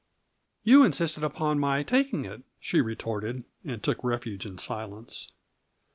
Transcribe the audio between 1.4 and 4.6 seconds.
my taking it," she retorted, and took refuge in